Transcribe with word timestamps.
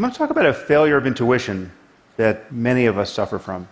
I'm 0.00 0.02
going 0.04 0.12
to 0.12 0.18
talk 0.18 0.30
about 0.30 0.46
a 0.46 0.54
failure 0.54 0.96
of 0.96 1.06
intuition 1.06 1.70
that 2.16 2.50
many 2.50 2.86
of 2.86 2.96
us 2.96 3.12
suffer 3.12 3.38
from. 3.38 3.68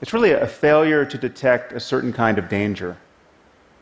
It's 0.00 0.12
really 0.12 0.30
a 0.30 0.46
failure 0.46 1.04
to 1.04 1.18
detect 1.18 1.72
a 1.72 1.80
certain 1.80 2.12
kind 2.12 2.38
of 2.38 2.48
danger. 2.48 2.96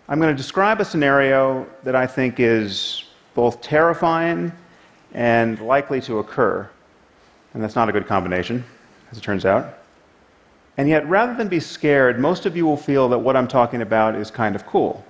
I'm 0.08 0.18
going 0.18 0.34
to 0.34 0.42
describe 0.42 0.80
a 0.80 0.86
scenario 0.86 1.66
that 1.84 1.94
I 1.94 2.06
think 2.06 2.40
is 2.40 3.04
both 3.34 3.60
terrifying 3.60 4.52
and 5.12 5.60
likely 5.60 6.00
to 6.00 6.20
occur. 6.20 6.66
And 7.52 7.62
that's 7.62 7.76
not 7.76 7.90
a 7.90 7.92
good 7.92 8.06
combination, 8.06 8.64
as 9.10 9.18
it 9.18 9.20
turns 9.20 9.44
out. 9.44 9.80
And 10.78 10.88
yet, 10.88 11.06
rather 11.06 11.34
than 11.34 11.48
be 11.48 11.60
scared, 11.60 12.18
most 12.18 12.46
of 12.46 12.56
you 12.56 12.64
will 12.64 12.78
feel 12.78 13.06
that 13.10 13.18
what 13.18 13.36
I'm 13.36 13.48
talking 13.48 13.82
about 13.82 14.14
is 14.14 14.30
kind 14.30 14.56
of 14.56 14.64
cool. 14.64 15.04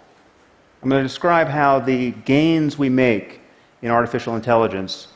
I'm 0.82 0.88
going 0.88 1.00
to 1.00 1.08
describe 1.08 1.46
how 1.46 1.78
the 1.78 2.10
gains 2.10 2.76
we 2.76 2.88
make 2.88 3.38
in 3.82 3.92
artificial 3.92 4.34
intelligence 4.34 5.06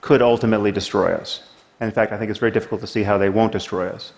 could 0.00 0.22
ultimately 0.22 0.72
destroy 0.72 1.12
us. 1.14 1.42
And 1.80 1.88
in 1.88 1.94
fact, 1.94 2.12
I 2.12 2.18
think 2.18 2.30
it's 2.30 2.40
very 2.40 2.52
difficult 2.52 2.80
to 2.80 2.86
see 2.86 3.02
how 3.02 3.18
they 3.18 3.28
won't 3.28 3.52
destroy 3.52 3.88
us 3.88 4.12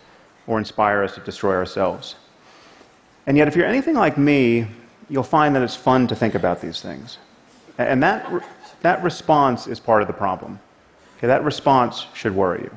or 0.46 0.58
inspire 0.58 1.02
us 1.02 1.14
to 1.14 1.20
destroy 1.20 1.54
ourselves. 1.54 2.16
And 3.26 3.36
yet, 3.36 3.48
if 3.48 3.56
you're 3.56 3.66
anything 3.66 3.94
like 3.94 4.16
me, 4.16 4.66
you'll 5.08 5.22
find 5.22 5.54
that 5.54 5.62
it's 5.62 5.76
fun 5.76 6.06
to 6.08 6.16
think 6.16 6.34
about 6.34 6.60
these 6.60 6.80
things. 6.80 7.18
And 7.78 8.02
that, 8.02 8.44
that 8.82 9.02
response 9.02 9.66
is 9.66 9.78
part 9.80 10.02
of 10.02 10.08
the 10.08 10.14
problem. 10.14 10.58
Okay, 11.18 11.26
that 11.26 11.44
response 11.44 12.06
should 12.14 12.34
worry 12.34 12.62
you. 12.62 12.70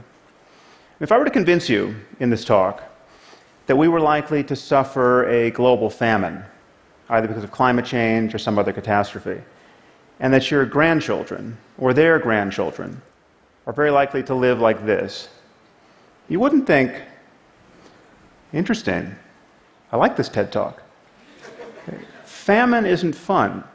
If 0.99 1.11
I 1.11 1.17
were 1.17 1.25
to 1.25 1.31
convince 1.31 1.69
you 1.69 1.95
in 2.19 2.29
this 2.29 2.45
talk 2.45 2.83
that 3.67 3.75
we 3.75 3.87
were 3.87 3.99
likely 3.99 4.43
to 4.43 4.55
suffer 4.55 5.27
a 5.29 5.51
global 5.51 5.89
famine, 5.89 6.43
either 7.09 7.27
because 7.27 7.43
of 7.43 7.51
climate 7.51 7.85
change 7.85 8.35
or 8.35 8.37
some 8.37 8.59
other 8.59 8.73
catastrophe, 8.73 9.41
and 10.23 10.33
that 10.33 10.49
your 10.49 10.65
grandchildren 10.65 11.57
or 11.77 11.93
their 11.93 12.17
grandchildren 12.17 13.01
are 13.67 13.73
very 13.73 13.91
likely 13.91 14.23
to 14.23 14.33
live 14.33 14.57
like 14.57 14.85
this, 14.85 15.27
you 16.29 16.39
wouldn't 16.39 16.65
think, 16.65 16.93
interesting, 18.53 19.13
I 19.91 19.97
like 19.97 20.15
this 20.15 20.29
TED 20.29 20.49
talk. 20.49 20.81
Famine 22.23 22.85
isn't 22.85 23.13
fun. 23.13 23.65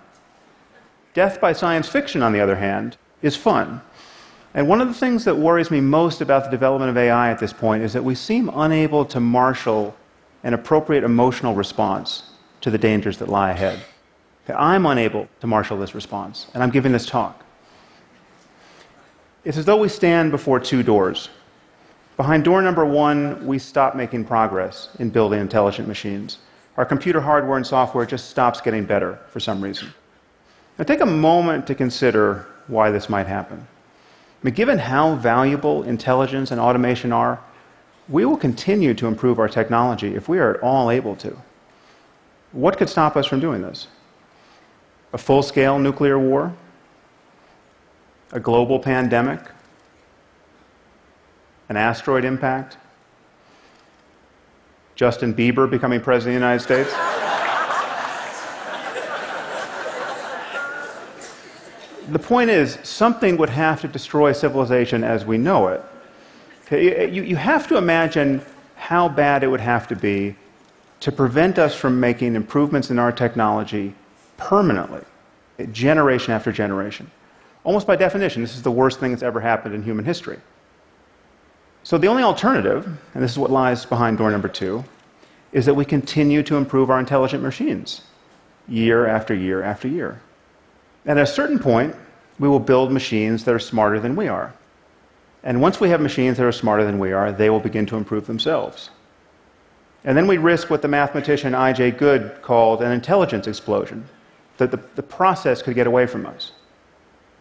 Death 1.13 1.39
by 1.39 1.53
science 1.53 1.87
fiction, 1.87 2.23
on 2.23 2.33
the 2.33 2.41
other 2.41 2.57
hand, 2.57 2.97
is 3.21 3.37
fun. 3.37 3.83
And 4.55 4.67
one 4.67 4.81
of 4.81 4.89
the 4.89 4.95
things 4.95 5.25
that 5.27 5.37
worries 5.37 5.71
me 5.71 5.83
most 5.83 6.23
about 6.23 6.45
the 6.45 6.51
development 6.51 6.89
of 6.89 6.97
AI 6.97 7.31
at 7.31 7.39
this 7.39 7.53
point 7.53 7.83
is 7.83 7.93
that 7.93 8.05
we 8.05 8.15
seem 8.15 8.49
unable 8.55 9.05
to 9.05 9.21
marshal 9.21 9.95
an 10.43 10.55
appropriate 10.55 11.05
emotional 11.05 11.55
response 11.55 12.23
to 12.63 12.71
the 12.71 12.79
dangers 12.79 13.19
that 13.19 13.29
lie 13.29 13.51
ahead. 13.51 13.81
I'm 14.57 14.87
unable 14.87 15.29
to 15.41 15.47
marshal 15.47 15.79
this 15.79 15.95
response, 15.95 16.47
and 16.55 16.63
I'm 16.63 16.71
giving 16.71 16.93
this 16.93 17.07
talk. 17.07 17.45
It's 19.45 19.57
as 19.57 19.65
though 19.65 19.77
we 19.77 19.89
stand 19.89 20.31
before 20.31 20.61
two 20.61 20.83
doors. 20.83 21.29
Behind 22.17 22.45
door 22.45 22.61
number 22.63 22.85
one, 22.85 23.47
we 23.47 23.59
stop 23.59 23.95
making 23.95 24.25
progress 24.25 24.91
in 24.99 25.11
building 25.11 25.41
intelligent 25.41 25.87
machines. 25.87 26.39
Our 26.77 26.85
computer 26.85 27.21
hardware 27.21 27.57
and 27.57 27.67
software 27.67 28.07
just 28.07 28.31
stops 28.31 28.61
getting 28.61 28.85
better 28.85 29.19
for 29.31 29.41
some 29.41 29.63
reason. 29.63 29.93
Now, 30.79 30.85
take 30.85 31.01
a 31.01 31.07
moment 31.07 31.67
to 31.67 31.75
consider 31.75 32.47
why 32.69 32.91
this 32.91 33.09
might 33.09 33.27
happen. 33.27 33.59
I 33.59 34.47
mean, 34.47 34.55
given 34.55 34.79
how 34.79 35.17
valuable 35.17 35.83
intelligence 35.83 36.51
and 36.51 36.61
automation 36.61 37.13
are, 37.13 37.41
we 38.09 38.25
will 38.25 38.37
continue 38.37 38.95
to 38.95 39.07
improve 39.07 39.39
our 39.39 39.49
technology 39.49 40.15
if 40.15 40.29
we 40.29 40.39
are 40.39 40.55
at 40.55 40.63
all 40.63 40.91
able 40.91 41.17
to. 41.17 41.37
What 42.53 42.79
could 42.79 42.89
stop 42.89 43.17
us 43.17 43.27
from 43.27 43.41
doing 43.41 43.61
this? 43.61 43.89
A 45.13 45.19
full 45.19 45.43
scale 45.43 45.79
nuclear 45.79 46.19
war? 46.19 46.55
A 48.33 48.41
global 48.41 48.79
pandemic? 48.79 49.41
An 51.69 51.77
asteroid 51.77 52.25
impact? 52.25 52.77
Justin 54.95 55.33
Bieber 55.33 55.71
becoming 55.71 56.01
president 56.01 56.37
of 56.37 56.41
the 56.41 56.47
United 56.47 56.63
States? 56.63 56.93
the 62.11 62.19
point 62.19 62.51
is, 62.51 62.79
something 62.83 63.37
would 63.37 63.51
have 63.51 63.81
to 63.83 63.89
destroy 63.89 64.33
civilization 64.33 65.05
as 65.05 65.25
we 65.25 65.39
know 65.39 65.69
it. 65.69 65.83
You, 66.71 67.23
you 67.23 67.37
have 67.37 67.67
to 67.69 67.77
imagine 67.77 68.43
how 68.77 69.09
bad 69.09 69.43
it 69.43 69.49
would 69.49 69.61
have 69.61 69.89
to 69.89 69.97
be 69.97 70.35
to 71.01 71.13
prevent 71.13 71.59
us 71.59 71.75
from 71.75 72.01
making 72.01 72.35
improvements 72.35 72.91
in 72.91 72.99
our 72.99 73.13
technology 73.13 73.95
permanently, 74.39 75.03
generation 75.73 76.33
after 76.33 76.51
generation. 76.51 77.11
Almost 77.65 77.87
by 77.87 77.97
definition, 77.97 78.41
this 78.41 78.55
is 78.55 78.63
the 78.63 78.71
worst 78.71 78.99
thing 78.99 79.11
that's 79.11 79.23
ever 79.23 79.41
happened 79.41 79.75
in 79.75 79.83
human 79.83 80.07
history. 80.07 80.39
So 81.83 81.99
the 81.99 82.07
only 82.07 82.23
alternative, 82.23 82.87
and 83.15 83.23
this 83.23 83.33
is 83.33 83.39
what 83.39 83.51
lies 83.51 83.85
behind 83.85 84.17
door 84.17 84.31
number 84.31 84.49
two, 84.49 84.85
is 85.53 85.67
that 85.67 85.75
we 85.75 85.85
continue 85.85 86.43
to 86.45 86.57
improve 86.57 86.91
our 86.91 86.99
intelligent 86.99 87.43
machines 87.43 88.03
year 88.69 89.07
after 89.07 89.35
year 89.35 89.63
after 89.63 89.89
year. 89.89 90.21
And 91.05 91.19
at 91.19 91.23
a 91.23 91.27
certain 91.27 91.59
point, 91.59 91.95
we 92.39 92.49
will 92.49 92.61
build 92.61 92.93
machines 92.93 93.45
that 93.45 93.55
are 93.55 93.59
smarter 93.59 93.99
than 93.99 94.15
we 94.15 94.29
are. 94.29 94.53
And 95.43 95.63
once 95.63 95.81
we 95.81 95.89
have 95.91 96.01
machines 96.01 96.37
that 96.37 96.45
are 96.47 96.53
smarter 96.53 96.85
than 96.85 96.99
we 96.99 97.13
are, 97.13 97.33
they 97.33 97.49
will 97.49 97.61
begin 97.61 97.87
to 97.87 97.97
improve 97.97 98.27
themselves. 98.27 98.91
And 100.05 100.17
then 100.17 100.27
we 100.27 100.39
risk 100.39 100.71
what 100.71 100.83
the 100.83 100.89
mathematician 100.89 101.55
I.J. 101.55 101.93
Good 101.93 102.43
called 102.43 102.83
an 102.83 102.93
intelligence 102.93 103.47
explosion, 103.47 104.09
that 104.59 104.71
the, 104.71 104.81
the 104.95 105.03
process 105.03 105.63
could 105.63 105.75
get 105.75 105.87
away 105.87 106.07
from 106.07 106.27
us. 106.27 106.53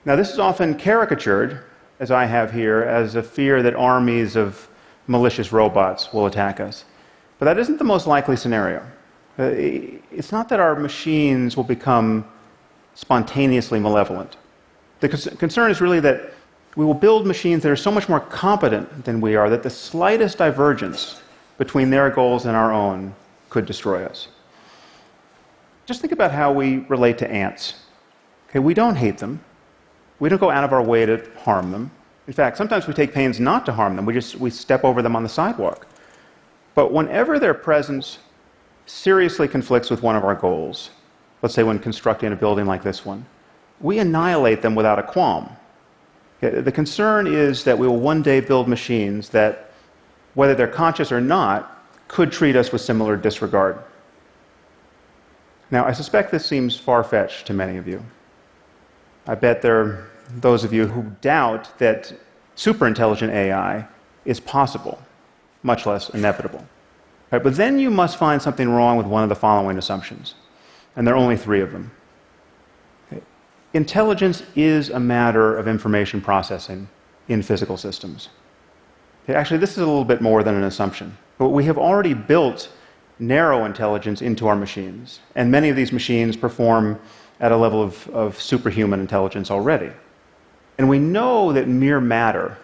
Now, 0.06 0.16
this 0.16 0.32
is 0.32 0.40
often 0.40 0.76
caricatured, 0.76 1.64
as 2.00 2.12
I 2.12 2.26
have 2.26 2.52
here, 2.52 2.82
as 2.84 3.16
a 3.16 3.24
fear 3.24 3.62
that 3.64 3.76
armies 3.76 4.36
of 4.36 4.70
malicious 5.08 5.52
robots 5.52 6.14
will 6.14 6.28
attack 6.28 6.60
us. 6.60 6.86
But 7.40 7.46
that 7.46 7.58
isn't 7.58 7.78
the 7.78 7.84
most 7.84 8.08
likely 8.08 8.36
scenario. 8.36 8.80
Uh, 9.38 9.52
it's 9.54 10.32
not 10.32 10.50
that 10.50 10.60
our 10.60 10.76
machines 10.76 11.56
will 11.56 11.64
become 11.64 12.26
spontaneously 12.96 13.80
malevolent. 13.80 14.38
The 15.02 15.10
concern 15.10 15.70
is 15.70 15.82
really 15.82 16.00
that 16.00 16.34
we 16.76 16.86
will 16.86 16.96
build 16.96 17.28
machines 17.28 17.64
that 17.64 17.72
are 17.72 17.76
so 17.76 17.92
much 17.92 18.10
more 18.10 18.20
competent 18.20 19.06
than 19.06 19.22
we 19.22 19.36
are 19.36 19.50
that 19.50 19.64
the 19.64 19.70
slightest 19.70 20.40
divergence 20.40 21.22
between 21.58 21.90
their 21.90 22.10
goals 22.10 22.46
and 22.46 22.56
our 22.56 22.72
own 22.72 23.14
could 23.50 23.66
destroy 23.66 24.06
us. 24.06 24.28
Just 25.88 26.02
think 26.02 26.12
about 26.12 26.32
how 26.32 26.52
we 26.52 26.80
relate 26.90 27.18
to 27.20 27.32
ants. 27.32 27.74
Okay, 28.50 28.60
we 28.60 28.74
don't 28.74 28.96
hate 28.96 29.18
them. 29.18 29.44
We 30.20 30.28
don't 30.28 30.38
go 30.38 30.52
out 30.52 30.66
of 30.66 30.74
our 30.74 30.84
way 30.84 31.06
to 31.06 31.26
harm 31.40 31.72
them. 31.72 31.90
In 32.28 32.34
fact, 32.34 32.58
sometimes 32.58 32.88
we 32.88 32.94
take 32.94 33.14
pains 33.14 33.40
not 33.40 33.66
to 33.68 33.72
harm 33.72 33.96
them. 33.96 34.06
We 34.06 34.14
just 34.14 34.36
we 34.36 34.50
step 34.50 34.84
over 34.84 35.02
them 35.02 35.16
on 35.16 35.24
the 35.24 35.30
sidewalk. 35.30 35.88
But 36.76 36.92
whenever 36.92 37.40
their 37.40 37.54
presence 37.54 38.20
seriously 38.86 39.48
conflicts 39.48 39.90
with 39.90 40.04
one 40.04 40.18
of 40.18 40.26
our 40.26 40.36
goals, 40.36 40.92
let's 41.42 41.56
say 41.56 41.64
when 41.64 41.80
constructing 41.80 42.34
a 42.34 42.36
building 42.36 42.66
like 42.66 42.84
this 42.84 43.06
one, 43.06 43.26
we 43.80 44.00
annihilate 44.00 44.62
them 44.62 44.76
without 44.76 45.00
a 45.00 45.04
qualm. 45.04 45.50
The 46.42 46.72
concern 46.72 47.28
is 47.28 47.64
that 47.64 47.78
we 47.78 47.88
will 47.88 48.00
one 48.00 48.22
day 48.22 48.42
build 48.42 48.68
machines 48.68 49.30
that 49.30 49.72
whether 50.34 50.54
they're 50.54 50.68
conscious 50.68 51.12
or 51.12 51.20
not, 51.20 51.84
could 52.08 52.32
treat 52.32 52.56
us 52.56 52.72
with 52.72 52.82
similar 52.82 53.18
disregard. 53.18 53.80
Now, 55.70 55.86
I 55.86 55.92
suspect 55.92 56.32
this 56.32 56.46
seems 56.46 56.78
far 56.78 57.04
fetched 57.04 57.48
to 57.48 57.54
many 57.54 57.78
of 57.78 57.88
you. 57.88 58.04
I 59.28 59.36
bet 59.36 59.62
there 59.62 59.80
are 59.80 60.10
those 60.36 60.64
of 60.64 60.72
you 60.74 60.88
who 60.88 61.04
doubt 61.22 61.78
that 61.80 62.14
superintelligent 62.56 63.30
AI 63.30 63.88
is 64.26 64.40
possible, 64.40 65.00
much 65.64 65.86
less 65.86 66.10
inevitable. 66.10 66.66
Right, 67.32 67.44
but 67.44 67.56
then 67.56 67.78
you 67.78 67.90
must 67.90 68.18
find 68.18 68.42
something 68.42 68.70
wrong 68.70 68.98
with 68.98 69.06
one 69.06 69.24
of 69.24 69.30
the 69.30 69.36
following 69.36 69.78
assumptions, 69.78 70.36
and 70.96 71.06
there 71.06 71.14
are 71.14 71.18
only 71.18 71.36
three 71.36 71.60
of 71.60 71.74
them. 71.74 71.92
Okay. 73.12 73.22
Intelligence 73.74 74.44
is 74.56 74.90
a 74.90 75.00
matter 75.00 75.58
of 75.58 75.68
information 75.68 76.22
processing 76.22 76.88
in 77.28 77.42
physical 77.42 77.76
systems. 77.76 78.30
Actually, 79.28 79.58
this 79.58 79.72
is 79.72 79.80
a 79.80 79.86
little 79.86 80.06
bit 80.06 80.22
more 80.22 80.42
than 80.42 80.56
an 80.56 80.64
assumption. 80.64 81.18
But 81.38 81.50
we 81.50 81.66
have 81.66 81.78
already 81.78 82.14
built 82.14 82.70
narrow 83.20 83.66
intelligence 83.66 84.22
into 84.22 84.48
our 84.48 84.56
machines, 84.56 85.20
and 85.36 85.52
many 85.52 85.70
of 85.70 85.76
these 85.76 85.92
machines 85.92 86.38
perform 86.38 87.00
at 87.40 87.52
a 87.52 87.58
level 87.58 87.82
of, 87.82 88.08
of 88.10 88.40
superhuman 88.42 89.00
intelligence 89.00 89.52
already. 89.52 89.92
And 90.78 90.90
we 90.90 91.00
know 91.00 91.54
that 91.54 91.68
mere 91.68 92.00
matter 92.00 92.58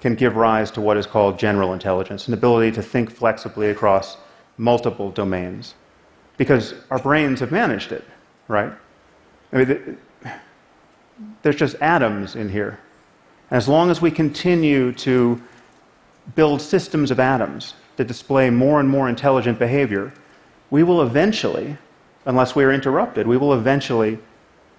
can 0.00 0.14
give 0.14 0.36
rise 0.36 0.70
to 0.72 0.80
what 0.80 0.96
is 0.96 1.06
called 1.06 1.38
general 1.38 1.72
intelligence, 1.72 2.28
an 2.28 2.34
ability 2.34 2.72
to 2.72 2.82
think 2.82 3.10
flexibly 3.10 3.70
across 3.70 4.16
multiple 4.58 5.10
domains, 5.10 5.74
because 6.36 6.74
our 6.90 6.98
brains 6.98 7.40
have 7.40 7.50
managed 7.50 7.92
it, 7.92 8.04
right? 8.48 8.72
I 9.52 9.56
mean, 9.56 9.98
there's 11.42 11.56
just 11.56 11.76
atoms 11.76 12.36
in 12.36 12.48
here. 12.48 12.78
And 13.50 13.56
as 13.56 13.68
long 13.68 13.90
as 13.90 14.00
we 14.00 14.10
continue 14.10 14.92
to 14.92 15.40
build 16.34 16.60
systems 16.60 17.10
of 17.10 17.20
atoms 17.20 17.74
that 17.96 18.06
display 18.06 18.50
more 18.50 18.80
and 18.80 18.88
more 18.88 19.08
intelligent 19.08 19.58
behavior, 19.58 20.12
we 20.70 20.82
will 20.82 21.02
eventually, 21.02 21.76
unless 22.26 22.54
we 22.56 22.64
are 22.64 22.72
interrupted, 22.72 23.26
we 23.26 23.36
will 23.36 23.54
eventually 23.54 24.18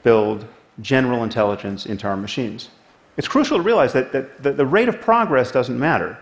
build 0.04 0.46
general 0.82 1.24
intelligence 1.24 1.86
into 1.86 2.08
our 2.08 2.18
machines. 2.18 2.70
It's 3.18 3.28
crucial 3.28 3.58
to 3.58 3.64
realize 3.64 3.94
that, 3.94 4.12
that, 4.12 4.44
that 4.44 4.58
the 4.58 4.66
rate 4.66 4.90
of 4.90 5.00
progress 5.00 5.52
doesn't 5.52 5.80
matter. 5.80 6.18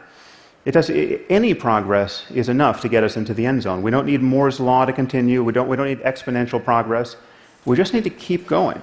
It 0.66 0.72
does, 0.72 0.90
any 0.90 1.54
progress 1.54 2.26
is 2.32 2.48
enough 2.50 2.82
to 2.82 2.90
get 2.90 3.04
us 3.04 3.18
into 3.18 3.34
the 3.34 3.46
end 3.46 3.62
zone. 3.64 3.82
We 3.82 3.92
don't 3.92 4.06
need 4.06 4.22
Moore's 4.22 4.60
law 4.60 4.86
to 4.86 4.94
continue. 4.94 5.44
We 5.44 5.52
don't, 5.52 5.68
we 5.68 5.76
don't 5.76 5.88
need 5.88 6.00
exponential 6.02 6.64
progress. 6.64 7.18
We 7.66 7.76
just 7.76 7.94
need 7.94 8.04
to 8.06 8.10
keep 8.10 8.48
going. 8.48 8.82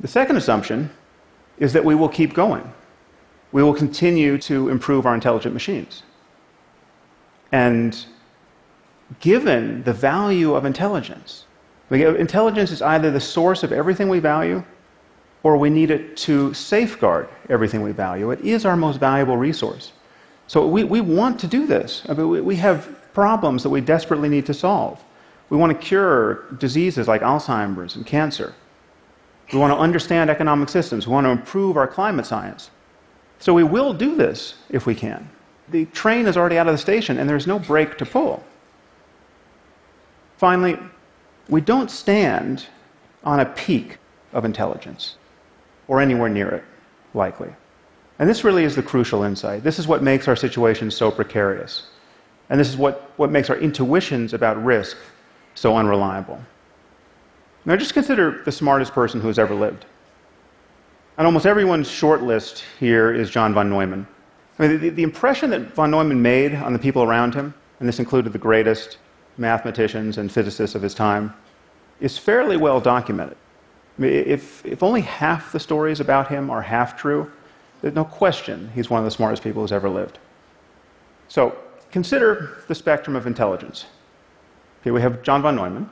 The 0.00 0.08
second 0.08 0.36
assumption 0.36 0.90
is 1.58 1.72
that 1.72 1.84
we 1.84 1.94
will 1.94 2.08
keep 2.08 2.34
going. 2.34 2.70
We 3.56 3.62
will 3.62 3.72
continue 3.72 4.36
to 4.36 4.68
improve 4.68 5.06
our 5.06 5.14
intelligent 5.14 5.54
machines. 5.54 6.02
And 7.52 7.96
given 9.20 9.82
the 9.82 9.94
value 9.94 10.54
of 10.54 10.66
intelligence, 10.66 11.46
uh, 11.90 11.94
intelligence 12.16 12.70
is 12.70 12.82
either 12.82 13.10
the 13.10 13.18
source 13.18 13.62
of 13.62 13.72
everything 13.72 14.10
we 14.10 14.18
value 14.18 14.62
or 15.42 15.56
we 15.56 15.70
need 15.70 15.90
it 15.90 16.18
to 16.18 16.52
safeguard 16.52 17.30
everything 17.48 17.80
we 17.80 17.92
value. 17.92 18.30
It 18.30 18.40
is 18.40 18.66
our 18.66 18.76
most 18.76 19.00
valuable 19.00 19.38
resource. 19.38 19.92
So 20.48 20.66
we, 20.66 20.84
we 20.84 21.00
want 21.00 21.40
to 21.40 21.46
do 21.46 21.66
this. 21.66 22.02
I 22.10 22.12
mean, 22.12 22.28
we, 22.28 22.42
we 22.42 22.56
have 22.56 22.94
problems 23.14 23.62
that 23.62 23.70
we 23.70 23.80
desperately 23.80 24.28
need 24.28 24.44
to 24.44 24.52
solve. 24.52 25.02
We 25.48 25.56
want 25.56 25.72
to 25.72 25.78
cure 25.78 26.44
diseases 26.58 27.08
like 27.08 27.22
Alzheimer's 27.22 27.96
and 27.96 28.04
cancer. 28.04 28.54
We 29.50 29.58
want 29.58 29.72
to 29.72 29.78
understand 29.78 30.28
economic 30.28 30.68
systems. 30.68 31.06
We 31.06 31.14
want 31.14 31.24
to 31.24 31.30
improve 31.30 31.78
our 31.78 31.88
climate 31.88 32.26
science. 32.26 32.70
So 33.38 33.52
we 33.54 33.64
will 33.64 33.92
do 33.92 34.16
this 34.16 34.54
if 34.70 34.86
we 34.86 34.94
can. 34.94 35.28
The 35.68 35.86
train 35.86 36.26
is 36.26 36.36
already 36.36 36.58
out 36.58 36.66
of 36.66 36.74
the 36.74 36.78
station 36.78 37.18
and 37.18 37.28
there's 37.28 37.46
no 37.46 37.58
brake 37.58 37.98
to 37.98 38.06
pull. 38.06 38.44
Finally, 40.36 40.78
we 41.48 41.60
don't 41.60 41.90
stand 41.90 42.66
on 43.24 43.40
a 43.40 43.46
peak 43.46 43.98
of 44.32 44.44
intelligence 44.44 45.16
or 45.88 46.00
anywhere 46.00 46.28
near 46.28 46.48
it, 46.48 46.64
likely. 47.14 47.52
And 48.18 48.28
this 48.28 48.44
really 48.44 48.64
is 48.64 48.74
the 48.74 48.82
crucial 48.82 49.22
insight. 49.22 49.62
This 49.62 49.78
is 49.78 49.86
what 49.86 50.02
makes 50.02 50.28
our 50.28 50.36
situation 50.36 50.90
so 50.90 51.10
precarious. 51.10 51.88
And 52.48 52.58
this 52.58 52.68
is 52.68 52.76
what, 52.76 53.12
what 53.16 53.30
makes 53.30 53.50
our 53.50 53.56
intuitions 53.56 54.32
about 54.32 54.62
risk 54.64 54.96
so 55.54 55.76
unreliable. 55.76 56.40
Now, 57.64 57.76
just 57.76 57.94
consider 57.94 58.42
the 58.44 58.52
smartest 58.52 58.92
person 58.92 59.20
who 59.20 59.26
has 59.26 59.38
ever 59.38 59.54
lived. 59.54 59.86
On 61.18 61.24
almost 61.24 61.46
everyone's 61.46 61.90
short 61.90 62.22
list 62.22 62.62
here 62.78 63.10
is 63.10 63.30
John 63.30 63.54
von 63.54 63.70
Neumann. 63.70 64.06
I 64.58 64.68
mean, 64.68 64.80
the, 64.80 64.90
the 64.90 65.02
impression 65.02 65.48
that 65.50 65.74
von 65.74 65.90
Neumann 65.90 66.20
made 66.20 66.54
on 66.54 66.74
the 66.74 66.78
people 66.78 67.02
around 67.02 67.34
him, 67.34 67.54
and 67.80 67.88
this 67.88 67.98
included 67.98 68.34
the 68.34 68.38
greatest 68.38 68.98
mathematicians 69.38 70.18
and 70.18 70.30
physicists 70.30 70.74
of 70.74 70.82
his 70.82 70.94
time, 70.94 71.32
is 72.00 72.18
fairly 72.18 72.58
well 72.58 72.80
documented. 72.80 73.36
I 73.98 74.02
mean, 74.02 74.12
If, 74.12 74.64
if 74.66 74.82
only 74.82 75.00
half 75.00 75.52
the 75.52 75.60
stories 75.60 76.00
about 76.00 76.28
him 76.28 76.50
are 76.50 76.60
half 76.60 76.98
true, 76.98 77.30
there's 77.80 77.94
no 77.94 78.04
question 78.04 78.70
he's 78.74 78.90
one 78.90 78.98
of 78.98 79.06
the 79.06 79.10
smartest 79.10 79.42
people 79.42 79.62
who's 79.62 79.72
ever 79.72 79.88
lived. 79.88 80.18
So 81.28 81.56
consider 81.90 82.58
the 82.68 82.74
spectrum 82.74 83.16
of 83.16 83.26
intelligence. 83.26 83.86
Okay, 84.82 84.90
we 84.90 85.00
have 85.00 85.22
John 85.22 85.40
von 85.40 85.56
Neumann, 85.56 85.88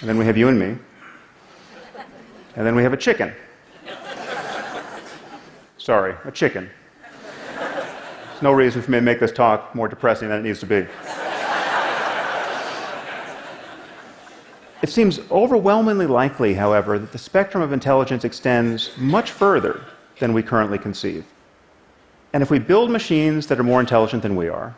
and 0.00 0.08
then 0.08 0.18
we 0.18 0.26
have 0.26 0.36
you 0.36 0.48
and 0.48 0.58
me, 0.58 0.76
and 2.58 2.66
then 2.66 2.74
we 2.74 2.82
have 2.82 2.92
a 2.92 2.96
chicken. 2.96 3.32
Sorry, 5.78 6.16
a 6.24 6.32
chicken. 6.32 6.68
There's 7.56 8.42
no 8.42 8.50
reason 8.50 8.82
for 8.82 8.90
me 8.90 8.98
to 8.98 9.02
make 9.02 9.20
this 9.20 9.30
talk 9.30 9.72
more 9.76 9.86
depressing 9.86 10.28
than 10.28 10.40
it 10.40 10.42
needs 10.42 10.58
to 10.60 10.66
be. 10.66 10.84
It 14.82 14.88
seems 14.88 15.20
overwhelmingly 15.30 16.06
likely, 16.08 16.54
however, 16.54 16.98
that 16.98 17.12
the 17.12 17.18
spectrum 17.18 17.62
of 17.62 17.72
intelligence 17.72 18.24
extends 18.24 18.90
much 18.98 19.30
further 19.30 19.80
than 20.18 20.32
we 20.32 20.42
currently 20.42 20.78
conceive. 20.78 21.24
And 22.32 22.42
if 22.42 22.50
we 22.50 22.58
build 22.58 22.90
machines 22.90 23.46
that 23.46 23.60
are 23.60 23.64
more 23.64 23.78
intelligent 23.78 24.24
than 24.24 24.34
we 24.34 24.48
are, 24.48 24.74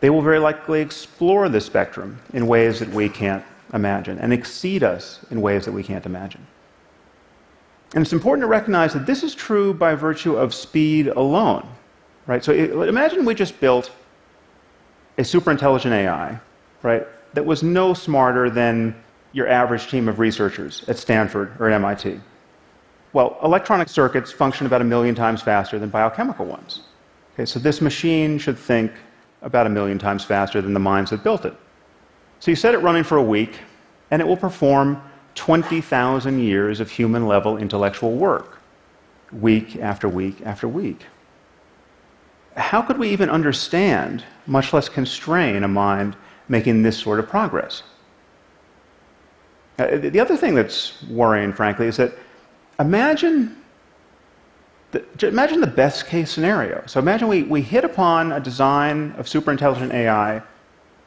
they 0.00 0.10
will 0.10 0.22
very 0.22 0.40
likely 0.40 0.80
explore 0.80 1.48
this 1.48 1.66
spectrum 1.66 2.18
in 2.32 2.48
ways 2.48 2.80
that 2.80 2.88
we 2.88 3.08
can't 3.08 3.44
imagine 3.72 4.18
and 4.18 4.32
exceed 4.32 4.82
us 4.82 5.20
in 5.30 5.40
ways 5.40 5.64
that 5.66 5.72
we 5.72 5.84
can't 5.84 6.04
imagine. 6.04 6.44
And 7.94 8.02
it's 8.02 8.12
important 8.12 8.42
to 8.42 8.48
recognize 8.48 8.92
that 8.92 9.06
this 9.06 9.22
is 9.22 9.34
true 9.34 9.72
by 9.72 9.94
virtue 9.94 10.36
of 10.36 10.52
speed 10.52 11.08
alone. 11.08 11.66
Right? 12.26 12.42
So 12.42 12.52
imagine 12.52 13.24
we 13.24 13.34
just 13.34 13.60
built 13.60 13.92
a 15.18 15.24
super 15.24 15.50
intelligent 15.50 15.94
AI, 15.94 16.38
right, 16.82 17.06
that 17.34 17.44
was 17.44 17.62
no 17.62 17.94
smarter 17.94 18.50
than 18.50 18.94
your 19.32 19.48
average 19.48 19.88
team 19.88 20.08
of 20.08 20.18
researchers 20.18 20.84
at 20.88 20.96
Stanford 20.96 21.54
or 21.58 21.68
at 21.68 21.74
MIT? 21.74 22.20
Well, 23.12 23.38
electronic 23.42 23.88
circuits 23.88 24.32
function 24.32 24.66
about 24.66 24.80
a 24.80 24.84
million 24.84 25.14
times 25.14 25.42
faster 25.42 25.78
than 25.78 25.88
biochemical 25.90 26.46
ones. 26.46 26.80
Okay, 27.34 27.44
so 27.44 27.58
this 27.58 27.80
machine 27.80 28.38
should 28.38 28.58
think 28.58 28.92
about 29.42 29.66
a 29.66 29.70
million 29.70 29.98
times 29.98 30.24
faster 30.24 30.60
than 30.60 30.72
the 30.74 30.80
minds 30.80 31.10
that 31.10 31.22
built 31.22 31.44
it. 31.44 31.54
So 32.40 32.50
you 32.50 32.56
set 32.56 32.74
it 32.74 32.78
running 32.78 33.04
for 33.04 33.18
a 33.18 33.22
week, 33.22 33.60
and 34.10 34.20
it 34.20 34.24
will 34.26 34.36
perform 34.36 35.00
20,000 35.36 36.40
years 36.40 36.80
of 36.80 36.90
human 36.90 37.26
level 37.28 37.56
intellectual 37.56 38.12
work, 38.12 38.58
week 39.30 39.76
after 39.76 40.08
week 40.08 40.42
after 40.44 40.66
week. 40.66 41.06
How 42.56 42.82
could 42.82 42.98
we 42.98 43.10
even 43.10 43.30
understand, 43.30 44.24
much 44.46 44.72
less 44.72 44.88
constrain, 44.88 45.62
a 45.62 45.68
mind 45.68 46.16
making 46.48 46.82
this 46.82 46.98
sort 46.98 47.20
of 47.20 47.28
progress? 47.28 47.82
Uh, 49.78 49.98
the 49.98 50.18
other 50.18 50.36
thing 50.36 50.54
that's 50.54 51.02
worrying, 51.04 51.52
frankly, 51.52 51.86
is 51.86 51.98
that 51.98 52.12
imagine 52.80 53.56
the, 54.92 55.28
imagine 55.28 55.60
the 55.60 55.66
best 55.66 56.06
case 56.06 56.30
scenario. 56.30 56.82
So 56.86 56.98
imagine 56.98 57.28
we, 57.28 57.42
we 57.42 57.60
hit 57.60 57.84
upon 57.84 58.32
a 58.32 58.40
design 58.40 59.12
of 59.18 59.26
superintelligent 59.26 59.92
AI 59.92 60.42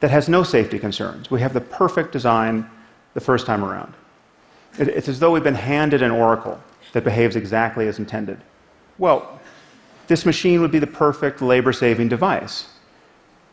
that 0.01 0.11
has 0.11 0.29
no 0.29 0.43
safety 0.43 0.77
concerns. 0.77 1.31
We 1.31 1.41
have 1.41 1.53
the 1.53 1.61
perfect 1.61 2.11
design 2.11 2.69
the 3.15 3.21
first 3.21 3.47
time 3.47 3.63
around. 3.63 3.95
It, 4.79 4.87
it's 4.87 5.07
as 5.07 5.19
though 5.19 5.31
we've 5.31 5.43
been 5.43 5.53
handed 5.53 6.01
an 6.01 6.11
oracle 6.11 6.59
that 6.93 7.03
behaves 7.03 7.35
exactly 7.35 7.87
as 7.87 7.99
intended. 7.99 8.39
Well, 8.97 9.39
this 10.07 10.25
machine 10.25 10.61
would 10.61 10.71
be 10.71 10.79
the 10.79 10.87
perfect 10.87 11.41
labor 11.41 11.71
saving 11.71 12.09
device. 12.09 12.67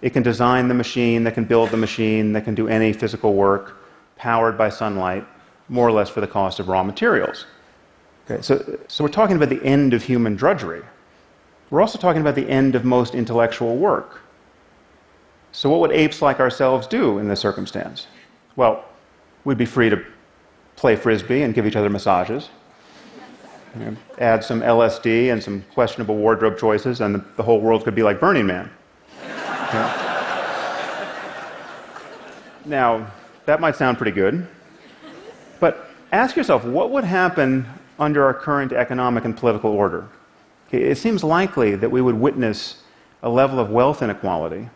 It 0.01 0.11
can 0.11 0.23
design 0.23 0.69
the 0.69 0.75
machine, 0.75 1.25
that 1.25 1.35
can 1.35 1.45
build 1.45 1.71
the 1.71 1.77
machine, 1.77 2.33
that 2.33 2.45
can 2.45 2.55
do 2.55 2.69
any 2.69 2.93
physical 2.93 3.35
work 3.35 3.77
powered 4.17 4.57
by 4.57 4.71
sunlight, 4.71 5.27
more 5.69 5.87
or 5.87 5.93
less 5.93 6.09
for 6.09 6.21
the 6.21 6.27
cost 6.27 6.61
of 6.61 6.69
raw 6.69 6.83
materials. 6.83 7.47
Okay, 8.25 8.43
so, 8.43 8.79
so 8.89 9.05
we're 9.05 9.11
talking 9.11 9.37
about 9.37 9.51
the 9.51 9.63
end 9.65 9.95
of 9.95 10.03
human 10.03 10.35
drudgery. 10.35 10.83
We're 11.71 11.81
also 11.81 11.99
talking 11.99 12.21
about 12.21 12.35
the 12.35 12.49
end 12.49 12.75
of 12.75 12.85
most 12.85 13.15
intellectual 13.15 13.77
work. 13.77 14.21
So, 15.53 15.71
what 15.71 15.81
would 15.81 15.93
apes 15.93 16.23
like 16.23 16.41
ourselves 16.41 16.87
do 16.87 17.19
in 17.19 17.29
this 17.29 17.41
circumstance? 17.41 18.07
Well, 18.57 18.85
we'd 19.45 19.59
be 19.59 19.65
free 19.65 19.91
to 19.91 20.05
play 20.77 20.95
frisbee 20.95 21.43
and 21.43 21.55
give 21.55 21.67
each 21.67 21.77
other 21.77 21.91
massages. 21.91 22.51
You 23.75 23.85
know, 23.85 23.97
add 24.19 24.45
some 24.45 24.61
LSD 24.61 25.33
and 25.33 25.43
some 25.43 25.65
questionable 25.75 26.17
wardrobe 26.17 26.59
choices, 26.59 27.01
and 27.01 27.15
the, 27.15 27.25
the 27.37 27.43
whole 27.43 27.61
world 27.61 27.85
could 27.85 27.95
be 27.95 28.03
like 28.03 28.21
Burning 28.21 28.47
Man. 28.47 28.71
Now, 32.67 33.13
that 33.45 33.61
might 33.61 33.77
sound 33.77 33.97
pretty 33.97 34.13
good. 34.13 34.47
But 35.61 35.89
ask 36.13 36.37
yourself 36.37 36.65
what 36.65 36.91
would 36.91 37.05
happen 37.05 37.67
under 37.99 38.25
our 38.25 38.35
current 38.35 38.73
economic 38.73 39.25
and 39.25 39.37
political 39.37 39.71
order? 39.71 40.09
Okay, 40.69 40.83
it 40.83 40.99
seems 40.99 41.23
likely 41.23 41.77
that 41.77 41.91
we 41.91 42.03
would 42.03 42.17
witness 42.17 42.83
a 43.23 43.29
level 43.29 43.61
of 43.61 43.71
wealth 43.71 44.03
inequality 44.03 44.69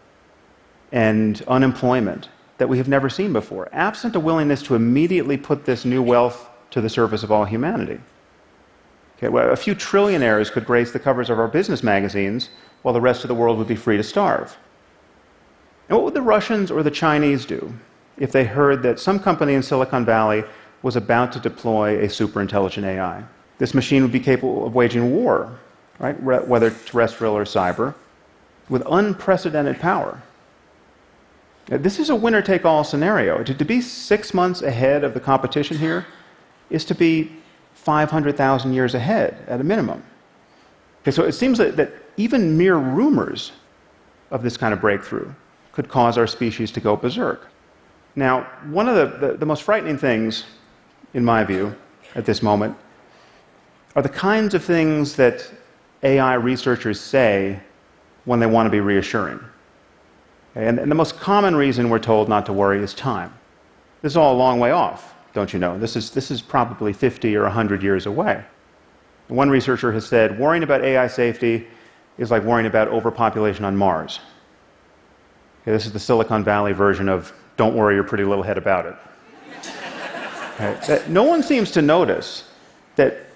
and 0.93 1.43
unemployment 1.49 2.29
that 2.61 2.69
we 2.69 2.79
have 2.79 2.89
never 2.89 3.09
seen 3.09 3.33
before, 3.33 3.69
absent 3.73 4.15
a 4.15 4.21
willingness 4.21 4.63
to 4.63 4.75
immediately 4.75 5.37
put 5.37 5.65
this 5.65 5.85
new 5.85 6.03
wealth 6.03 6.49
to 6.71 6.81
the 6.81 6.89
service 6.89 7.23
of 7.23 7.33
all 7.33 7.45
humanity. 7.45 7.99
Okay, 9.17 9.29
well, 9.29 9.51
a 9.51 9.57
few 9.57 9.75
trillionaires 9.75 10.53
could 10.53 10.65
grace 10.65 10.93
the 10.93 10.99
covers 10.99 11.29
of 11.29 11.39
our 11.39 11.49
business 11.49 11.83
magazines 11.83 12.51
while 12.83 12.95
the 12.95 13.01
rest 13.01 13.25
of 13.25 13.29
the 13.29 13.35
world 13.35 13.59
would 13.59 13.67
be 13.67 13.77
free 13.77 13.97
to 13.97 14.03
starve. 14.03 14.57
And 15.89 15.97
what 15.97 16.05
would 16.05 16.15
the 16.15 16.23
Russians 16.23 16.71
or 16.71 16.83
the 16.83 16.91
Chinese 16.91 17.45
do 17.45 17.75
if 18.19 18.31
they 18.31 18.45
heard 18.45 18.83
that 18.83 19.01
some 19.01 19.19
company 19.19 19.55
in 19.55 19.63
Silicon 19.63 20.05
Valley 20.05 20.45
was 20.83 20.97
about 20.97 21.33
to 21.33 21.41
deploy 21.41 21.99
a 21.99 22.07
superintelligent 22.09 22.85
AI. 22.85 23.25
This 23.59 23.75
machine 23.75 24.03
would 24.03 24.13
be 24.13 24.21
capable 24.21 24.67
of 24.67 24.75
waging 24.75 25.11
war, 25.11 25.59
right, 25.99 26.19
whether 26.23 26.71
terrestrial 26.71 27.37
or 27.37 27.45
cyber, 27.45 27.95
with 28.69 28.83
unprecedented 28.91 29.81
power. 29.81 30.23
This 31.67 31.99
is 31.99 32.11
a 32.11 32.17
winner 32.17 32.43
take 32.43 32.65
all 32.65 32.83
scenario. 32.83 33.43
To, 33.45 33.55
to, 33.55 33.65
be 33.65 33.81
six 33.81 34.35
months 34.35 34.63
ahead 34.63 35.05
of 35.05 35.15
the 35.15 35.21
competition 35.21 35.79
here 35.79 36.07
is 36.69 36.85
to 36.87 36.95
be 36.95 37.31
500,000 37.75 38.73
years 38.73 38.95
ahead 38.95 39.45
at 39.47 39.61
a 39.61 39.65
minimum. 39.65 40.03
Okay, 41.03 41.13
so 41.13 41.25
it 41.25 41.33
seems 41.33 41.59
that, 41.59 41.77
that 41.77 41.93
even 42.17 42.59
mere 42.59 42.77
rumors 42.77 43.53
of 44.31 44.43
this 44.43 44.57
kind 44.57 44.75
of 44.75 44.81
breakthrough 44.81 45.33
could 45.73 45.89
cause 45.89 46.19
our 46.19 46.27
species 46.27 46.71
to 46.73 46.81
go 46.81 46.97
berserk. 46.97 47.49
Now, 48.17 48.43
one 48.71 48.89
of 48.89 48.97
the, 48.97 49.29
the, 49.29 49.37
the 49.37 49.47
most 49.47 49.63
frightening 49.63 49.97
things, 49.97 50.45
in 51.15 51.25
my 51.25 51.45
view, 51.45 51.75
at 52.15 52.27
this 52.27 52.43
moment 52.43 52.77
are 53.97 54.03
the 54.03 54.09
kinds 54.09 54.55
of 54.55 54.65
things 54.65 55.17
that 55.17 55.51
AI 56.03 56.35
researchers 56.35 57.01
say 57.01 57.61
when 58.25 58.41
they 58.41 58.47
want 58.47 58.67
to 58.67 58.71
be 58.71 58.81
reassuring. 58.81 59.41
And, 60.55 60.79
and 60.79 60.91
the 60.91 60.97
most 60.97 61.19
common 61.19 61.55
reason 61.55 61.91
we're 61.91 61.99
told 61.99 62.29
not 62.29 62.47
to 62.47 62.53
worry 62.53 62.83
is 62.83 62.95
time. 62.95 63.33
This 64.03 64.13
is 64.13 64.17
all 64.17 64.35
a 64.35 64.39
long 64.39 64.59
way 64.59 64.71
off, 64.71 65.15
don't 65.33 65.53
you 65.53 65.59
know? 65.59 65.79
This 65.79 65.97
is, 65.97 66.11
this 66.11 66.31
is 66.31 66.43
probably 66.43 66.93
50 66.93 67.37
or 67.37 67.43
100 67.43 67.83
years 67.83 68.07
away. 68.07 68.45
One 69.29 69.49
researcher 69.49 69.93
has 69.93 70.07
said 70.07 70.39
worrying 70.39 70.65
about 70.65 70.83
AI 70.83 71.07
safety 71.07 71.69
is 72.19 72.31
like 72.31 72.43
worrying 72.43 72.67
about 72.67 72.89
overpopulation 72.89 73.65
on 73.65 73.77
Mars. 73.77 74.19
Okay, 75.63 75.73
this 75.73 75.87
is 75.87 75.93
the 75.93 75.99
Silicon 75.99 76.43
Valley 76.43 76.73
version 76.73 77.09
of 77.09 77.33
don't 77.57 77.77
worry 77.77 77.95
your 77.95 78.05
pretty 78.05 78.25
little 78.25 78.43
head 78.43 78.59
about 78.59 78.87
it. 78.87 78.95
no 81.09 81.23
one 81.23 81.43
seems 81.43 81.71
to 81.71 81.83
notice 81.83 82.49
that 82.97 83.27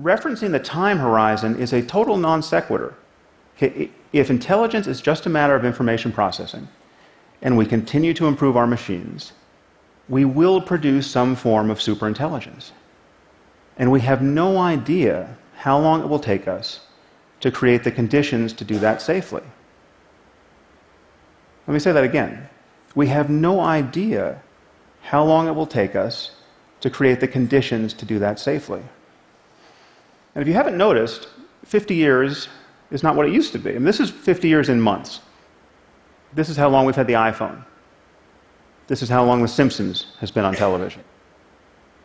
referencing 0.00 0.52
the 0.52 0.58
time 0.58 0.98
horizon 0.98 1.58
is 1.58 1.72
a 1.72 1.82
total 1.82 2.16
non 2.16 2.42
sequitur. 2.42 2.94
Okay, 3.60 3.90
if 4.12 4.30
intelligence 4.30 4.86
is 4.86 5.00
just 5.00 5.26
a 5.26 5.28
matter 5.28 5.56
of 5.56 5.64
information 5.64 6.12
processing, 6.12 6.68
and 7.42 7.56
we 7.56 7.66
continue 7.66 8.14
to 8.14 8.26
improve 8.26 8.56
our 8.56 8.68
machines, 8.68 9.32
we 10.08 10.24
will 10.24 10.60
produce 10.60 11.10
some 11.10 11.34
form 11.34 11.68
of 11.68 11.78
superintelligence. 11.78 12.70
And 13.76 13.90
we 13.90 14.00
have 14.00 14.22
no 14.22 14.58
idea 14.58 15.36
how 15.56 15.76
long 15.76 16.02
it 16.02 16.08
will 16.08 16.20
take 16.20 16.46
us 16.46 16.80
to 17.40 17.50
create 17.50 17.82
the 17.82 17.90
conditions 17.90 18.52
to 18.52 18.64
do 18.64 18.78
that 18.78 19.02
safely. 19.02 19.42
Let 21.66 21.74
me 21.74 21.80
say 21.80 21.90
that 21.92 22.04
again. 22.04 22.48
We 22.94 23.08
have 23.08 23.28
no 23.28 23.60
idea 23.60 24.40
how 25.02 25.24
long 25.24 25.48
it 25.48 25.54
will 25.54 25.66
take 25.66 25.96
us 25.96 26.30
to 26.80 26.90
create 26.90 27.18
the 27.18 27.28
conditions 27.28 27.92
to 27.94 28.04
do 28.04 28.20
that 28.20 28.38
safely. 28.38 28.82
And 30.34 30.42
if 30.42 30.48
you 30.48 30.54
haven't 30.54 30.76
noticed, 30.76 31.28
50 31.64 31.94
years 31.96 32.48
is 32.90 33.02
not 33.02 33.16
what 33.16 33.26
it 33.26 33.32
used 33.32 33.52
to 33.52 33.58
be. 33.58 33.70
I 33.70 33.74
mean, 33.74 33.84
this 33.84 34.00
is 34.00 34.10
50 34.10 34.48
years 34.48 34.68
in 34.68 34.80
months. 34.80 35.20
This 36.32 36.48
is 36.48 36.56
how 36.56 36.68
long 36.68 36.86
we've 36.86 36.96
had 36.96 37.06
the 37.06 37.14
iPhone. 37.14 37.64
This 38.86 39.02
is 39.02 39.08
how 39.08 39.24
long 39.24 39.42
The 39.42 39.48
Simpsons 39.48 40.06
has 40.20 40.30
been 40.30 40.44
on 40.44 40.54
television. 40.54 41.04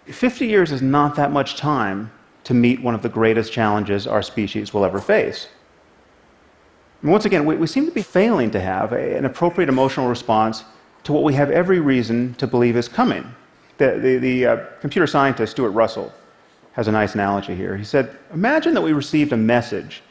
50 0.05 0.45
years 0.45 0.71
is 0.71 0.81
not 0.81 1.15
that 1.15 1.31
much 1.31 1.55
time 1.55 2.11
to 2.43 2.53
meet 2.53 2.81
one 2.81 2.93
of 2.93 3.01
the 3.01 3.09
greatest 3.09 3.53
challenges 3.53 4.05
our 4.05 4.21
species 4.21 4.73
will 4.73 4.83
ever 4.83 4.99
face. 4.99 5.47
And 7.01 7.11
once 7.11 7.23
again, 7.23 7.45
we, 7.45 7.55
we 7.55 7.67
seem 7.67 7.85
to 7.85 7.91
be 7.91 8.01
failing 8.01 8.51
to 8.51 8.59
have 8.59 8.91
a, 8.91 9.17
an 9.17 9.23
appropriate 9.23 9.69
emotional 9.69 10.09
response 10.09 10.65
to 11.03 11.13
what 11.13 11.23
we 11.23 11.33
have 11.33 11.51
every 11.51 11.79
reason 11.79 12.33
to 12.35 12.47
believe 12.47 12.75
is 12.75 12.89
coming. 12.89 13.33
The, 13.77 13.99
the, 13.99 14.17
the 14.17 14.45
uh, 14.45 14.65
computer 14.81 15.07
scientist 15.07 15.53
Stuart 15.53 15.71
Russell 15.71 16.13
has 16.73 16.87
a 16.87 16.91
nice 16.91 17.13
analogy 17.13 17.55
here. 17.55 17.77
He 17.77 17.83
said, 17.83 18.17
Imagine 18.33 18.73
that 18.73 18.81
we 18.81 18.93
received 18.93 19.31
a 19.31 19.37
message 19.37 20.01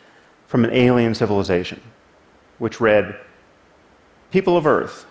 from 0.53 0.67
an 0.67 0.73
alien 0.75 1.15
civilization, 1.15 1.81
which 2.59 2.79
read, 2.79 3.19
People 4.31 4.55
of 4.55 4.67
Earth, 4.67 5.07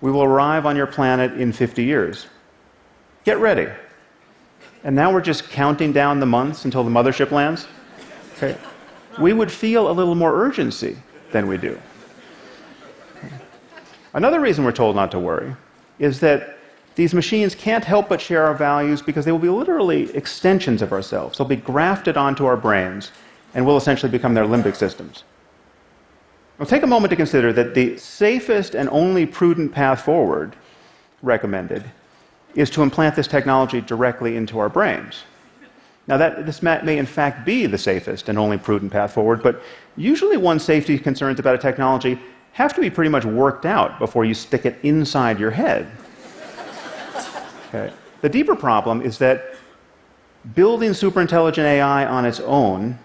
we 0.00 0.12
will 0.12 0.22
arrive 0.22 0.64
on 0.64 0.76
your 0.76 0.86
planet 0.86 1.32
in 1.32 1.52
50 1.52 1.82
years. 1.82 2.28
Get 3.24 3.38
ready. 3.38 3.66
And 4.84 4.94
now 4.94 5.12
we're 5.12 5.22
just 5.22 5.50
counting 5.50 5.92
down 5.92 6.20
the 6.20 6.26
months 6.26 6.66
until 6.66 6.84
the 6.84 6.90
mothership 6.90 7.32
lands. 7.32 7.66
Okay. 8.36 8.56
We 9.20 9.32
would 9.32 9.50
feel 9.50 9.90
a 9.90 9.92
little 9.92 10.14
more 10.14 10.40
urgency 10.40 10.96
than 11.32 11.48
we 11.48 11.56
do. 11.56 11.76
Another 14.14 14.38
reason 14.38 14.64
we're 14.64 14.70
told 14.70 14.94
not 14.94 15.10
to 15.10 15.18
worry 15.18 15.56
is 15.98 16.20
that 16.20 16.58
these 16.94 17.12
machines 17.12 17.56
can't 17.56 17.84
help 17.84 18.08
but 18.08 18.20
share 18.20 18.46
our 18.46 18.54
values 18.54 19.02
because 19.02 19.24
they 19.24 19.32
will 19.32 19.40
be 19.40 19.48
literally 19.48 20.14
extensions 20.14 20.80
of 20.80 20.92
ourselves. 20.92 21.38
They'll 21.38 21.48
be 21.48 21.56
grafted 21.56 22.16
onto 22.16 22.46
our 22.46 22.56
brains 22.56 23.10
and 23.54 23.66
will 23.66 23.76
essentially 23.76 24.10
become 24.10 24.34
their 24.34 24.44
limbic 24.44 24.76
systems. 24.76 25.24
Now, 26.58 26.66
take 26.66 26.82
a 26.82 26.86
moment 26.86 27.10
to 27.10 27.16
consider 27.16 27.52
that 27.54 27.74
the 27.74 27.96
safest 27.96 28.74
and 28.74 28.88
only 28.90 29.26
prudent 29.26 29.72
path 29.72 30.02
forward 30.02 30.56
recommended 31.22 31.84
is 32.54 32.68
to 32.70 32.82
implant 32.82 33.16
this 33.16 33.26
technology 33.26 33.80
directly 33.80 34.36
into 34.36 34.58
our 34.58 34.68
brains. 34.68 35.22
Now, 36.06 36.16
that, 36.16 36.44
this 36.44 36.62
may 36.62 36.98
in 36.98 37.06
fact 37.06 37.46
be 37.46 37.66
the 37.66 37.78
safest 37.78 38.28
and 38.28 38.38
only 38.38 38.58
prudent 38.58 38.92
path 38.92 39.12
forward, 39.12 39.42
but 39.42 39.62
usually 39.96 40.36
one's 40.36 40.64
safety 40.64 40.98
concerns 40.98 41.38
about 41.38 41.54
a 41.54 41.58
technology 41.58 42.18
have 42.52 42.74
to 42.74 42.80
be 42.80 42.90
pretty 42.90 43.10
much 43.10 43.24
worked 43.24 43.64
out 43.64 43.98
before 43.98 44.24
you 44.24 44.34
stick 44.34 44.66
it 44.66 44.76
inside 44.82 45.38
your 45.38 45.50
head. 45.50 45.90
Okay. 47.72 47.92
The 48.20 48.28
deeper 48.28 48.56
problem 48.56 49.00
is 49.00 49.18
that 49.18 49.54
building 50.56 50.90
superintelligent 50.90 51.62
AI 51.62 52.04
on 52.04 52.24
its 52.24 52.40
own 52.40 52.98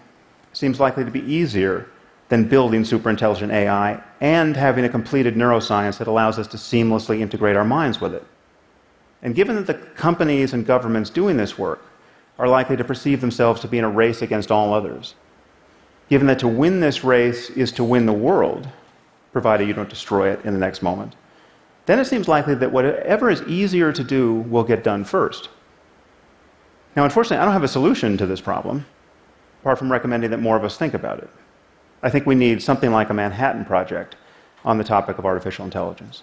seems 0.55 0.79
likely 0.79 1.03
to 1.03 1.11
be 1.11 1.19
easier 1.31 1.87
than 2.29 2.47
building 2.47 2.83
superintelligent 2.83 3.51
AI 3.51 4.01
and 4.21 4.55
having 4.55 4.85
a 4.85 4.89
completed 4.89 5.35
neuroscience 5.35 5.97
that 5.97 6.07
allows 6.07 6.39
us 6.39 6.47
to 6.47 6.57
seamlessly 6.57 7.19
integrate 7.19 7.55
our 7.55 7.65
minds 7.65 8.01
with 8.01 8.13
it. 8.13 8.25
And 9.21 9.35
given 9.35 9.55
that 9.57 9.67
the 9.67 9.73
companies 9.73 10.53
and 10.53 10.65
governments 10.65 11.09
doing 11.09 11.37
this 11.37 11.57
work 11.57 11.81
are 12.39 12.47
likely 12.47 12.77
to 12.77 12.83
perceive 12.83 13.21
themselves 13.21 13.61
to 13.61 13.67
be 13.67 13.77
in 13.77 13.83
a 13.83 13.89
race 13.89 14.21
against 14.21 14.51
all 14.51 14.73
others, 14.73 15.15
given 16.09 16.27
that 16.27 16.39
to 16.39 16.47
win 16.47 16.79
this 16.79 17.03
race 17.03 17.49
is 17.51 17.71
to 17.73 17.83
win 17.83 18.05
the 18.05 18.13
world, 18.13 18.67
provided 19.31 19.67
you 19.67 19.73
don't 19.73 19.89
destroy 19.89 20.31
it 20.31 20.43
in 20.45 20.53
the 20.53 20.59
next 20.59 20.81
moment, 20.81 21.15
then 21.85 21.99
it 21.99 22.05
seems 22.05 22.27
likely 22.27 22.55
that 22.55 22.71
whatever 22.71 23.29
is 23.29 23.41
easier 23.43 23.91
to 23.91 24.03
do 24.03 24.35
will 24.35 24.63
get 24.63 24.83
done 24.83 25.03
first. 25.03 25.49
Now, 26.95 27.03
unfortunately, 27.03 27.37
I 27.37 27.45
don't 27.45 27.53
have 27.53 27.63
a 27.63 27.67
solution 27.67 28.17
to 28.17 28.25
this 28.25 28.41
problem 28.41 28.85
apart 29.65 29.79
from 29.79 29.91
recommending 29.91 30.29
that 30.29 30.37
more 30.37 30.55
of 30.55 30.63
us 30.63 30.77
think 30.77 30.93
about 30.93 31.17
it. 31.17 31.29
I 32.03 32.11
think 32.11 32.27
we 32.27 32.35
need 32.35 32.61
something 32.61 32.91
like 32.91 33.09
a 33.09 33.15
Manhattan 33.15 33.65
Project 33.65 34.15
on 34.63 34.77
the 34.77 34.83
topic 34.83 35.17
of 35.17 35.25
artificial 35.25 35.65
intelligence. 35.65 36.21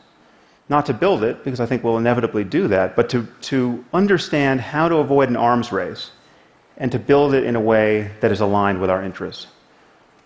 Not 0.68 0.86
to 0.86 0.94
build 0.94 1.24
it, 1.24 1.42
because 1.42 1.58
I 1.58 1.66
think 1.66 1.82
we'll 1.82 1.98
inevitably 1.98 2.44
do 2.44 2.68
that, 2.68 2.94
but 2.94 3.10
to, 3.10 3.26
to 3.50 3.84
understand 3.92 4.60
how 4.60 4.88
to 4.88 4.98
avoid 4.98 5.28
an 5.28 5.34
arms 5.34 5.72
race 5.72 6.12
and 6.76 6.92
to 6.92 7.00
build 7.00 7.34
it 7.34 7.42
in 7.42 7.56
a 7.56 7.60
way 7.60 8.12
that 8.20 8.30
is 8.30 8.40
aligned 8.40 8.80
with 8.80 8.90
our 8.90 9.02
interests. 9.02 9.48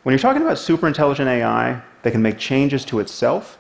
When 0.03 0.13
you're 0.13 0.19
talking 0.19 0.43
about 0.43 0.59
superintelligent 0.59 1.27
AI 1.27 1.81
that 2.03 2.11
can 2.11 2.21
make 2.21 2.37
changes 2.37 2.85
to 2.85 3.01
itself, 3.01 3.57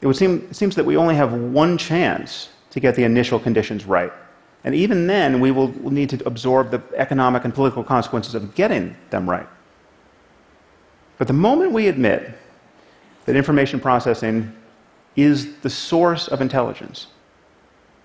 it 0.00 0.08
would 0.08 0.16
seem 0.16 0.48
it 0.50 0.56
seems 0.56 0.74
that 0.74 0.84
we 0.84 0.96
only 0.96 1.14
have 1.14 1.32
one 1.32 1.78
chance 1.78 2.48
to 2.70 2.80
get 2.80 2.96
the 2.96 3.04
initial 3.04 3.38
conditions 3.38 3.84
right. 3.84 4.12
And 4.66 4.74
even 4.74 5.06
then, 5.06 5.40
we 5.40 5.52
will 5.52 5.68
need 5.92 6.10
to 6.10 6.26
absorb 6.26 6.72
the 6.72 6.82
economic 6.96 7.44
and 7.44 7.54
political 7.54 7.84
consequences 7.84 8.34
of 8.34 8.56
getting 8.56 8.96
them 9.10 9.30
right. 9.30 9.46
But 11.18 11.28
the 11.28 11.32
moment 11.32 11.70
we 11.70 11.86
admit 11.86 12.32
that 13.26 13.36
information 13.36 13.78
processing 13.78 14.52
is 15.14 15.56
the 15.58 15.70
source 15.70 16.26
of 16.26 16.40
intelligence, 16.40 17.06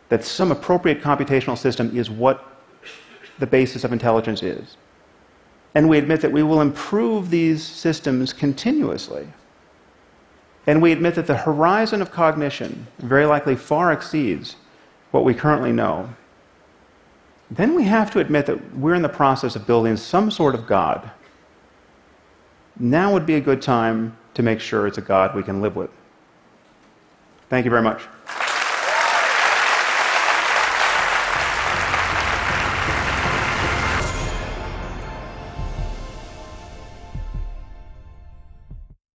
that 0.09 0.23
some 0.23 0.51
appropriate 0.51 1.01
computational 1.01 1.57
system 1.57 1.97
is 1.97 2.11
what 2.11 2.45
the 3.39 3.47
basis 3.47 3.83
of 3.83 3.91
intelligence 3.91 4.43
is, 4.43 4.77
and 5.73 5.89
we 5.89 5.97
admit 5.97 6.21
that 6.21 6.31
we 6.31 6.43
will 6.43 6.61
improve 6.61 7.31
these 7.31 7.65
systems 7.65 8.33
continuously, 8.33 9.27
and 10.67 10.79
we 10.79 10.91
admit 10.91 11.15
that 11.15 11.25
the 11.25 11.37
horizon 11.37 12.03
of 12.03 12.11
cognition 12.11 12.85
very 12.99 13.25
likely 13.25 13.55
far 13.55 13.91
exceeds 13.91 14.57
what 15.09 15.23
we 15.25 15.33
currently 15.33 15.71
know, 15.71 16.07
then 17.51 17.75
we 17.75 17.84
have 17.84 18.10
to 18.12 18.20
admit 18.20 18.46
that 18.46 18.75
we're 18.77 18.96
in 18.96 19.01
the 19.01 19.10
process 19.10 19.58
of 19.58 19.67
building 19.67 19.98
some 19.98 20.31
sort 20.31 20.55
of 20.55 20.65
God. 20.65 21.12
Now 22.79 23.12
would 23.13 23.25
be 23.25 23.36
a 23.36 23.41
good 23.41 23.62
time 23.62 24.17
to 24.36 24.41
make 24.41 24.62
sure 24.62 24.88
it's 24.88 24.98
a 24.98 25.01
God 25.01 25.36
we 25.36 25.43
can 25.43 25.62
live 25.62 25.75
with. 25.75 25.89
Thank 27.50 27.65
you 27.65 27.70
very 27.70 27.84
much. 27.84 28.03